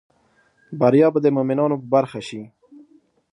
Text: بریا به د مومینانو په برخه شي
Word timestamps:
بریا 0.79 1.07
به 1.13 1.19
د 1.23 1.27
مومینانو 1.35 1.75
په 1.81 1.87
برخه 1.93 2.19
شي 2.27 2.41